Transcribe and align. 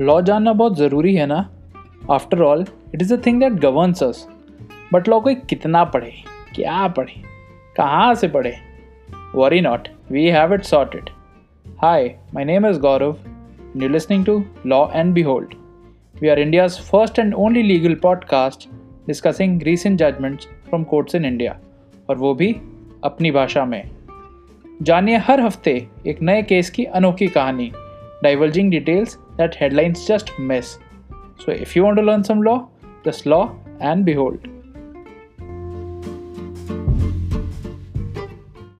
Law 0.00 0.20
जानना 0.20 0.52
बहुत 0.52 0.76
ज़रूरी 0.76 1.14
है 1.14 1.26
ना? 1.26 1.50
After 2.10 2.42
all 2.42 2.64
it 2.94 3.02
is 3.02 3.14
a 3.14 3.16
thing 3.26 3.40
that 3.40 3.52
governs 3.52 4.02
us 4.02 4.28
but 4.92 5.08
law 5.08 5.20
कोई 5.20 5.34
कितना 5.34 5.84
पढ़े? 5.84 6.12
क्या 6.54 6.88
पढ़े? 6.88 7.12
कहाँ 7.76 8.14
से 8.14 8.28
पढ़े? 8.28 8.56
Worry 9.34 9.60
not 9.60 9.88
we 10.10 10.26
have 10.26 10.54
it 10.54 10.62
sorted 10.62 11.10
hi 11.82 12.16
my 12.34 12.44
name 12.44 12.66
is 12.66 12.78
Gaurav 12.78 13.16
you 13.76 13.88
listening 13.88 14.24
to 14.24 14.44
law 14.66 14.86
and 14.94 15.14
behold 15.22 15.54
we 16.20 16.28
are 16.28 16.38
India's 16.38 16.78
first 16.80 17.18
and 17.18 17.34
only 17.34 17.62
legal 17.62 17.94
podcast 17.94 18.68
discussing 19.06 19.62
recent 19.62 19.98
judgments 19.98 20.46
from 20.46 20.84
courts 20.84 21.14
in 21.14 21.24
India 21.24 21.58
और 22.10 22.16
वो 22.16 22.34
भी 22.34 22.52
अपनी 23.04 23.30
भाषा 23.30 23.64
में। 23.64 23.90
जानिए 24.82 25.16
हर 25.16 25.40
हफ़्ते 25.40 25.86
एक 26.06 26.22
नए 26.22 26.42
केस 26.42 26.70
की 26.70 26.84
अनोखी 26.84 27.28
कहानी। 27.28 27.72
divulging 28.22 28.70
details 28.70 29.18
that 29.36 29.54
headlines 29.54 30.06
just 30.06 30.30
miss. 30.38 30.78
So 31.38 31.52
if 31.52 31.74
you 31.74 31.84
want 31.84 31.96
to 31.98 32.02
learn 32.02 32.22
some 32.22 32.42
law, 32.42 32.68
just 33.04 33.26
law 33.26 33.56
and 33.80 34.04
behold. 34.04 34.38